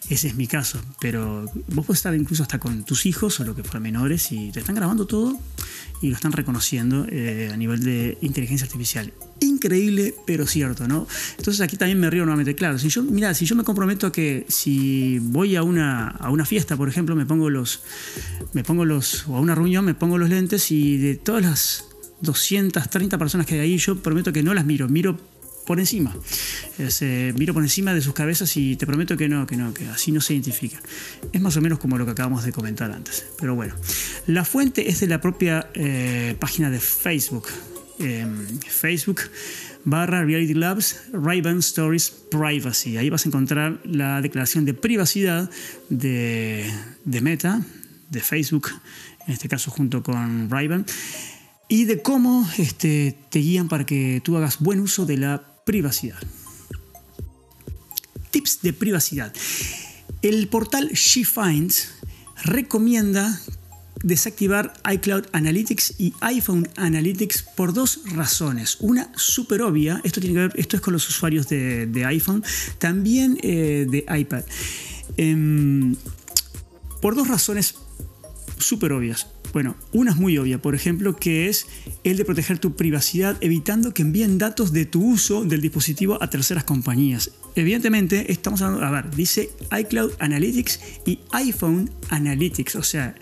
ese 0.09 0.27
es 0.27 0.35
mi 0.35 0.47
caso. 0.47 0.79
Pero 0.99 1.45
vos 1.67 1.85
podés 1.85 1.99
estar 1.99 2.15
incluso 2.15 2.43
hasta 2.43 2.59
con 2.59 2.83
tus 2.83 3.05
hijos 3.05 3.39
o 3.39 3.43
lo 3.43 3.55
que 3.55 3.63
fuera 3.63 3.79
menores 3.79 4.31
y 4.31 4.51
te 4.51 4.59
están 4.59 4.75
grabando 4.75 5.05
todo 5.07 5.39
y 6.01 6.09
lo 6.09 6.15
están 6.15 6.31
reconociendo 6.31 7.05
eh, 7.09 7.49
a 7.53 7.57
nivel 7.57 7.83
de 7.83 8.17
inteligencia 8.21 8.65
artificial. 8.65 9.13
Increíble, 9.39 10.13
pero 10.25 10.45
cierto, 10.45 10.87
¿no? 10.87 11.07
Entonces 11.37 11.61
aquí 11.61 11.77
también 11.77 11.99
me 11.99 12.09
río 12.09 12.25
nuevamente. 12.25 12.55
Claro, 12.55 12.77
si 12.77 12.89
yo, 12.89 13.03
mira, 13.03 13.33
si 13.33 13.45
yo 13.45 13.55
me 13.55 13.63
comprometo 13.63 14.07
a 14.07 14.11
que 14.11 14.45
si 14.47 15.19
voy 15.19 15.55
a 15.55 15.63
una, 15.63 16.07
a 16.07 16.29
una 16.29 16.45
fiesta, 16.45 16.77
por 16.77 16.89
ejemplo, 16.89 17.15
me 17.15 17.25
pongo 17.25 17.49
los, 17.49 17.81
me 18.53 18.63
pongo 18.63 18.85
los, 18.85 19.27
o 19.27 19.35
a 19.35 19.39
una 19.39 19.55
reunión, 19.55 19.85
me 19.85 19.95
pongo 19.95 20.17
los 20.17 20.29
lentes 20.29 20.71
y 20.71 20.97
de 20.97 21.15
todas 21.15 21.41
las 21.41 21.85
230 22.21 23.17
personas 23.17 23.45
que 23.45 23.55
hay 23.55 23.61
ahí, 23.61 23.77
yo 23.77 24.01
prometo 24.01 24.31
que 24.31 24.43
no 24.43 24.53
las 24.53 24.65
miro, 24.65 24.87
miro 24.87 25.17
por 25.65 25.79
encima. 25.79 26.15
Eh, 26.77 27.33
miro 27.37 27.53
por 27.53 27.63
encima 27.63 27.93
de 27.93 28.01
sus 28.01 28.13
cabezas 28.13 28.55
y 28.57 28.75
te 28.75 28.85
prometo 28.85 29.17
que 29.17 29.27
no, 29.27 29.45
que 29.47 29.57
no, 29.57 29.73
que 29.73 29.87
así 29.87 30.11
no 30.11 30.21
se 30.21 30.33
identifican. 30.33 30.81
Es 31.31 31.41
más 31.41 31.57
o 31.57 31.61
menos 31.61 31.79
como 31.79 31.97
lo 31.97 32.05
que 32.05 32.11
acabamos 32.11 32.43
de 32.43 32.51
comentar 32.51 32.91
antes. 32.91 33.25
Pero 33.37 33.55
bueno, 33.55 33.75
la 34.27 34.45
fuente 34.45 34.89
es 34.89 34.99
de 34.99 35.07
la 35.07 35.19
propia 35.21 35.69
eh, 35.73 36.35
página 36.39 36.69
de 36.69 36.79
Facebook. 36.79 37.47
Em, 37.97 38.45
Facebook 38.67 39.21
barra 39.85 40.23
Reality 40.23 40.53
Labs 40.53 41.01
ray 41.13 41.41
Stories 41.59 42.11
Privacy. 42.31 42.97
Ahí 42.97 43.09
vas 43.09 43.25
a 43.25 43.29
encontrar 43.29 43.79
la 43.85 44.21
declaración 44.21 44.65
de 44.65 44.73
privacidad 44.73 45.49
de, 45.89 46.69
de 47.05 47.21
Meta, 47.21 47.61
de 48.09 48.19
Facebook, 48.19 48.69
en 49.27 49.33
este 49.33 49.47
caso 49.47 49.71
junto 49.71 50.03
con 50.03 50.49
ray 50.49 50.67
y 51.67 51.85
de 51.85 52.01
cómo 52.01 52.47
este, 52.57 53.17
te 53.29 53.39
guían 53.39 53.67
para 53.67 53.85
que 53.85 54.21
tú 54.23 54.37
hagas 54.37 54.59
buen 54.59 54.79
uso 54.79 55.05
de 55.05 55.17
la 55.17 55.54
privacidad. 55.65 56.19
Tips 58.31 58.61
de 58.61 58.71
privacidad. 58.71 59.33
El 60.21 60.47
portal 60.47 60.89
SheFinds 60.93 61.89
recomienda 62.43 63.41
desactivar 64.03 64.73
iCloud 64.93 65.25
Analytics 65.31 65.95
y 65.97 66.13
iPhone 66.21 66.69
Analytics 66.77 67.41
por 67.41 67.73
dos 67.73 68.01
razones. 68.13 68.77
Una 68.79 69.11
súper 69.15 69.63
obvia, 69.63 69.99
esto, 70.03 70.21
tiene 70.21 70.35
que 70.35 70.47
ver, 70.47 70.53
esto 70.55 70.75
es 70.75 70.81
con 70.81 70.93
los 70.93 71.09
usuarios 71.09 71.49
de, 71.49 72.05
iPhone, 72.05 72.43
también 72.77 73.37
eh, 73.41 73.87
de 73.89 74.05
iPad. 74.17 74.43
Em, 75.17 75.95
por 77.01 77.15
dos 77.15 77.27
razones 77.27 77.75
súper 78.59 78.93
obvias. 78.93 79.27
Bueno, 79.55 79.77
una 79.93 80.11
es 80.11 80.17
muy 80.17 80.37
obvia, 80.37 80.61
por 80.61 80.75
ejemplo, 80.75 81.15
que 81.15 81.47
es 81.47 81.65
el 82.03 82.17
de 82.17 82.25
proteger 82.25 82.59
tu 82.59 82.75
privacidad 82.75 83.37
evitando 83.39 83.93
que 83.93 84.01
envíen 84.01 84.37
datos 84.37 84.73
de 84.73 84.85
tu 84.85 85.01
uso 85.01 85.45
del 85.45 85.61
dispositivo 85.61 86.21
a 86.21 86.29
terceras 86.29 86.65
compañías. 86.65 87.31
Evidentemente, 87.55 88.33
estamos 88.33 88.61
hablando, 88.61 88.85
a 88.85 88.91
ver, 88.91 89.15
dice 89.15 89.51
iCloud 89.79 90.11
Analytics 90.19 90.81
y 91.05 91.19
iPhone 91.31 91.89
Analytics, 92.09 92.75
o 92.75 92.83
sea, 92.83 93.15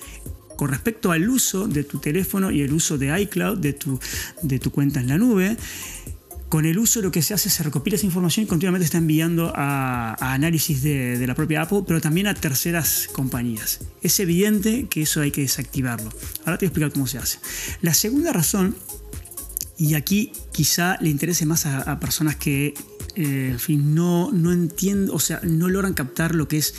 con 0.57 0.69
respecto 0.69 1.11
al 1.11 1.29
uso 1.29 1.67
de 1.67 1.83
tu 1.83 1.99
teléfono 1.99 2.49
y 2.49 2.61
el 2.61 2.73
uso 2.73 2.97
de 2.97 3.21
iCloud, 3.21 3.59
de 3.59 3.73
tu, 3.73 3.99
de 4.41 4.57
tu 4.57 4.71
cuenta 4.71 5.01
en 5.01 5.09
la 5.09 5.19
nube, 5.19 5.55
con 6.53 6.67
el 6.67 6.77
uso 6.77 7.01
lo 7.01 7.09
que 7.09 7.23
se 7.23 7.33
hace 7.33 7.49
es 7.49 7.55
se 7.55 7.63
recopila 7.63 7.95
esa 7.95 8.05
información 8.05 8.43
y 8.43 8.47
continuamente 8.47 8.85
está 8.85 8.99
enviando 8.99 9.51
a, 9.55 10.15
análisis 10.19 10.83
de, 10.83 11.25
la 11.25 11.33
propia 11.33 11.63
Apple, 11.63 11.81
pero 11.87 11.99
también 11.99 12.27
a 12.27 12.35
terceras 12.35 13.09
compañías. 13.11 13.79
Es 14.03 14.19
evidente 14.19 14.85
que 14.87 15.01
eso 15.01 15.21
hay 15.21 15.31
que 15.31 15.41
desactivarlo. 15.41 16.11
Ahora 16.45 16.59
te 16.59 16.65
voy 16.65 16.67
a 16.67 16.69
explicar 16.69 16.91
cómo 16.91 17.07
se 17.07 17.17
hace. 17.17 17.39
La 17.81 17.95
segunda 17.95 18.33
razón, 18.33 18.75
y 19.79 19.95
aquí 19.95 20.31
quizá 20.51 20.99
le 21.01 21.09
interese 21.09 21.47
más 21.47 21.65
a, 21.65 21.99
personas 21.99 22.35
que 22.35 22.75
eh, 23.15 23.57
no, 23.69 24.31
no 24.31 24.51
entienden, 24.51 25.09
o 25.11 25.17
sea, 25.17 25.39
no 25.41 25.69
logran 25.69 25.95
captar 25.95 26.35
lo 26.35 26.47
que 26.47 26.59
es 26.59 26.75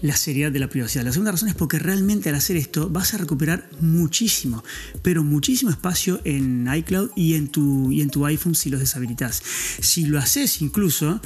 la 0.00 0.16
seriedad 0.16 0.52
de 0.52 0.58
la 0.58 0.68
privacidad. 0.68 1.04
La 1.04 1.12
segunda 1.12 1.32
razón 1.32 1.48
es 1.48 1.54
porque 1.54 1.78
realmente 1.78 2.28
al 2.28 2.34
hacer 2.34 2.56
esto 2.56 2.88
vas 2.88 3.14
a 3.14 3.18
recuperar 3.18 3.68
muchísimo, 3.80 4.64
pero 5.02 5.24
muchísimo 5.24 5.70
espacio 5.70 6.20
en 6.24 6.68
iCloud 6.72 7.10
y 7.16 7.34
en 7.34 7.48
tu, 7.48 7.90
y 7.90 8.02
en 8.02 8.10
tu 8.10 8.24
iPhone 8.26 8.54
si 8.54 8.70
los 8.70 8.80
deshabilitas. 8.80 9.42
Si 9.80 10.06
lo 10.06 10.18
haces 10.18 10.62
incluso, 10.62 11.20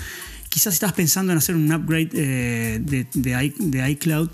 quizás 0.52 0.74
estás 0.74 0.92
pensando 0.92 1.32
en 1.32 1.38
hacer 1.38 1.56
un 1.56 1.72
upgrade 1.72 2.10
eh, 2.12 2.78
de, 3.14 3.90
iCloud 3.90 4.28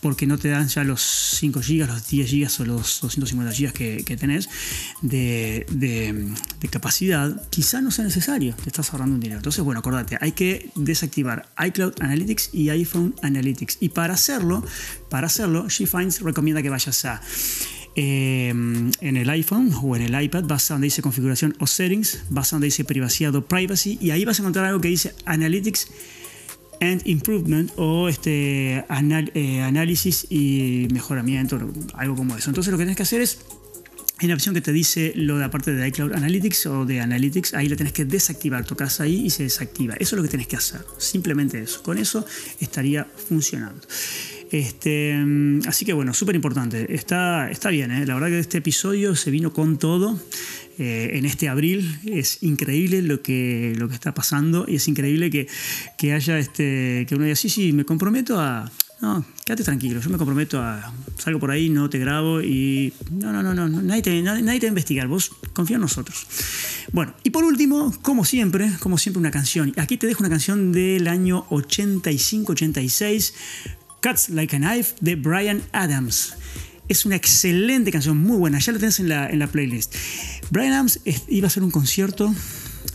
porque 0.00 0.24
no 0.24 0.38
te 0.38 0.50
dan 0.50 0.68
ya 0.68 0.84
los 0.84 1.02
5 1.02 1.58
GB, 1.58 1.88
los 1.88 2.06
10 2.06 2.30
GB 2.30 2.60
o 2.60 2.64
los 2.64 3.00
250 3.00 3.52
GB 3.52 4.04
que, 4.04 4.16
tenés 4.16 4.48
de, 5.02 5.66
capacidad, 6.70 7.42
quizá 7.50 7.80
no 7.80 7.90
sea 7.90 8.04
necesario, 8.04 8.54
te 8.54 8.68
estás 8.68 8.92
ahorrando 8.92 9.16
un 9.16 9.20
dinero. 9.20 9.40
Entonces, 9.40 9.64
bueno, 9.64 9.80
acordate, 9.80 10.16
hay 10.20 10.30
que 10.30 10.70
desactivar 10.76 11.48
iCloud 11.66 11.94
Analytics 11.98 12.50
y 12.52 12.70
iPhone 12.70 13.16
Analytics. 13.22 13.78
Y 13.80 13.88
para 13.88 14.14
hacerlo, 14.14 14.64
para 15.10 15.26
hacerlo, 15.26 15.68
SheFinds 15.68 16.20
recomienda 16.20 16.62
que 16.62 16.70
vayas 16.70 17.04
a 17.04 17.20
em, 18.00 18.92
en 19.00 19.16
el 19.16 19.28
iPhone 19.28 19.72
o 19.82 19.96
en 19.96 20.02
el 20.02 20.22
iPad, 20.22 20.44
vas 20.44 20.70
a 20.70 20.74
donde 20.74 20.86
dice 20.86 21.02
configuración 21.02 21.56
o 21.58 21.66
settings, 21.66 22.22
vas 22.30 22.52
a 22.52 22.56
donde 22.56 22.66
dice 22.66 22.84
privacidad 22.84 23.34
o 23.34 23.44
privacy 23.44 23.98
y 24.00 24.12
ahí 24.12 24.24
vas 24.24 24.38
a 24.38 24.42
encontrar 24.42 24.66
algo 24.66 24.80
que 24.80 24.86
dice 24.86 25.14
Analytics 25.24 25.88
and 26.80 27.02
Improvement 27.06 27.72
o 27.74 28.08
este 28.08 28.84
eh, 28.86 29.62
análisis 29.62 30.28
y 30.30 30.86
mejoramiento, 30.92 31.58
algo 31.94 32.14
como 32.14 32.36
eso. 32.36 32.50
Entonces 32.50 32.70
lo 32.70 32.78
que 32.78 32.84
tienes 32.84 32.96
que 32.96 33.02
hacer 33.02 33.20
es 33.20 33.40
en 34.20 34.28
la 34.28 34.34
opción 34.34 34.54
que 34.54 34.60
te 34.60 34.72
dice 34.72 35.12
lo 35.14 35.38
de 35.38 35.44
aparte 35.44 35.72
de 35.72 35.88
iCloud 35.88 36.12
Analytics 36.12 36.66
o 36.66 36.84
de 36.84 37.00
Analytics, 37.00 37.54
ahí 37.54 37.68
lo 37.68 37.76
tienes 37.76 37.92
que 37.92 38.04
desactivar. 38.04 38.64
Tocas 38.64 39.00
ahí 39.00 39.26
y 39.26 39.30
se 39.30 39.44
desactiva. 39.44 39.94
Eso 39.94 40.14
es 40.14 40.18
lo 40.18 40.22
que 40.22 40.28
tienes 40.28 40.48
que 40.48 40.56
hacer. 40.56 40.80
Simplemente 40.98 41.60
eso. 41.60 41.82
Con 41.82 41.98
eso 41.98 42.24
estaría 42.60 43.04
funcionando. 43.04 43.80
Este, 44.50 45.14
así 45.66 45.84
que 45.84 45.92
bueno, 45.92 46.14
súper 46.14 46.34
importante. 46.34 46.94
Está, 46.94 47.50
está 47.50 47.70
bien, 47.70 47.90
¿eh? 47.90 48.06
la 48.06 48.14
verdad 48.14 48.28
que 48.28 48.38
este 48.38 48.58
episodio 48.58 49.14
se 49.14 49.30
vino 49.30 49.52
con 49.52 49.78
todo. 49.78 50.18
Eh, 50.80 51.18
en 51.18 51.24
este 51.24 51.48
abril. 51.48 51.98
Es 52.06 52.40
increíble 52.44 53.02
lo 53.02 53.20
que, 53.20 53.74
lo 53.76 53.88
que 53.88 53.94
está 53.94 54.14
pasando 54.14 54.64
y 54.68 54.76
es 54.76 54.86
increíble 54.86 55.28
que, 55.28 55.48
que 55.96 56.12
haya 56.12 56.38
este, 56.38 57.04
que 57.08 57.16
uno 57.16 57.24
diga, 57.24 57.34
sí, 57.34 57.48
sí, 57.48 57.72
me 57.72 57.84
comprometo 57.84 58.38
a... 58.38 58.70
No, 59.00 59.24
quédate 59.44 59.64
tranquilo, 59.64 60.00
yo 60.00 60.08
me 60.08 60.18
comprometo 60.18 60.60
a... 60.60 60.92
Salgo 61.16 61.40
por 61.40 61.50
ahí, 61.50 61.68
no 61.68 61.90
te 61.90 61.98
grabo 61.98 62.42
y... 62.42 62.92
No, 63.10 63.32
no, 63.32 63.42
no, 63.42 63.54
no, 63.54 63.68
nadie 63.82 64.02
te, 64.02 64.22
nadie, 64.22 64.60
te 64.60 64.66
va 64.66 64.68
a 64.68 64.68
investigar, 64.68 65.08
vos 65.08 65.32
confía 65.52 65.76
en 65.76 65.80
nosotros. 65.80 66.28
Bueno, 66.92 67.12
y 67.24 67.30
por 67.30 67.42
último, 67.42 67.92
como 68.02 68.24
siempre, 68.24 68.70
como 68.78 68.98
siempre 68.98 69.18
una 69.18 69.32
canción. 69.32 69.72
Aquí 69.78 69.96
te 69.96 70.06
dejo 70.06 70.20
una 70.22 70.30
canción 70.30 70.70
del 70.70 71.08
año 71.08 71.44
85-86, 71.50 73.32
Cuts 74.00 74.28
Like 74.30 74.56
a 74.56 74.58
Knife, 74.58 74.96
de 75.00 75.16
Brian 75.16 75.62
Adams. 75.72 76.34
Es 76.88 77.04
una 77.04 77.16
excelente 77.16 77.90
canción, 77.90 78.16
muy 78.16 78.36
buena. 78.36 78.58
Ya 78.58 78.72
la 78.72 78.78
tenés 78.78 79.00
en 79.00 79.08
la, 79.08 79.28
en 79.28 79.38
la 79.38 79.46
playlist. 79.46 79.94
Brian 80.50 80.72
Adams 80.72 81.00
iba 81.28 81.46
a 81.46 81.48
hacer 81.48 81.62
un 81.62 81.70
concierto 81.70 82.34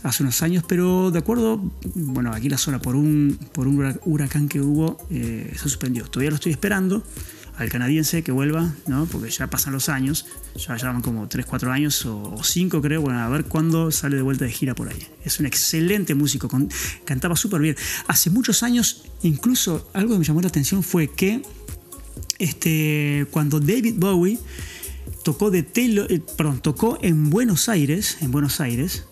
hace 0.02 0.22
unos 0.22 0.42
años, 0.42 0.64
pero 0.66 1.10
de 1.10 1.18
acuerdo, 1.18 1.60
bueno, 1.94 2.32
aquí 2.32 2.48
la 2.48 2.58
zona 2.58 2.80
por 2.80 2.96
un, 2.96 3.38
por 3.52 3.68
un 3.68 3.98
huracán 4.04 4.48
que 4.48 4.60
hubo 4.60 4.98
eh, 5.10 5.50
se 5.52 5.58
suspendió. 5.58 6.04
Todavía 6.04 6.30
lo 6.30 6.36
estoy 6.36 6.52
esperando 6.52 7.04
al 7.56 7.68
canadiense 7.68 8.22
que 8.22 8.32
vuelva, 8.32 8.74
¿no? 8.86 9.06
porque 9.06 9.30
ya 9.30 9.48
pasan 9.48 9.72
los 9.72 9.88
años, 9.88 10.26
ya 10.56 10.76
llevan 10.76 11.02
como 11.02 11.28
3, 11.28 11.46
4 11.46 11.72
años 11.72 12.04
o 12.06 12.42
5 12.42 12.82
creo, 12.82 13.00
bueno, 13.00 13.20
a 13.20 13.28
ver 13.28 13.44
cuándo 13.44 13.90
sale 13.90 14.16
de 14.16 14.22
vuelta 14.22 14.44
de 14.44 14.50
gira 14.50 14.74
por 14.74 14.88
ahí. 14.88 15.06
Es 15.24 15.38
un 15.40 15.46
excelente 15.46 16.14
músico, 16.14 16.48
cantaba 17.04 17.36
súper 17.36 17.60
bien. 17.60 17.76
Hace 18.08 18.30
muchos 18.30 18.62
años, 18.62 19.04
incluso 19.22 19.88
algo 19.92 20.14
que 20.14 20.18
me 20.18 20.24
llamó 20.24 20.40
la 20.40 20.48
atención 20.48 20.82
fue 20.82 21.10
que 21.10 21.42
este, 22.38 23.26
cuando 23.30 23.60
David 23.60 23.94
Bowie 23.96 24.38
tocó, 25.22 25.50
de 25.50 25.66
eh, 25.74 26.22
tocó 26.62 26.98
en 27.02 27.30
Buenos 27.30 27.68
Aires, 27.68 28.18
en 28.20 28.30
Buenos 28.30 28.60
Aires, 28.60 29.04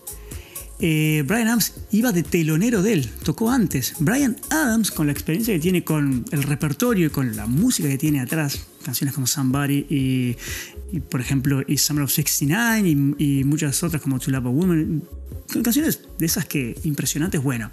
eh, 0.79 1.23
Brian 1.25 1.47
Adams 1.47 1.73
iba 1.91 2.11
de 2.11 2.23
telonero 2.23 2.81
de 2.81 2.93
él, 2.93 3.09
tocó 3.23 3.51
antes. 3.51 3.95
Brian 3.99 4.35
Adams, 4.49 4.91
con 4.91 5.07
la 5.07 5.13
experiencia 5.13 5.53
que 5.53 5.59
tiene 5.59 5.83
con 5.83 6.25
el 6.31 6.43
repertorio 6.43 7.07
y 7.07 7.09
con 7.09 7.35
la 7.35 7.45
música 7.45 7.87
que 7.87 7.97
tiene 7.97 8.19
atrás, 8.19 8.67
canciones 8.83 9.13
como 9.13 9.27
Somebody 9.27 9.85
y, 9.89 10.99
por 11.09 11.21
ejemplo, 11.21 11.61
y 11.67 11.77
Summer 11.77 12.03
of 12.03 12.11
69 12.11 13.15
y, 13.17 13.43
muchas 13.43 13.81
otras 13.83 14.01
como 14.01 14.19
To 14.19 14.31
Love 14.31 14.47
a 14.47 14.49
Woman, 14.49 15.03
canciones 15.63 16.01
de 16.17 16.25
esas 16.25 16.45
que 16.45 16.75
impresionantes. 16.83 17.41
Bueno, 17.41 17.69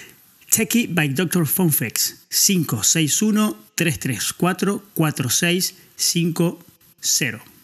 Techie 0.51 0.86
by 0.88 1.10
Dr. 1.10 1.48
Fonfex 1.48 2.17
561 2.29 3.55
334 3.75 4.81
4650. 4.93 7.57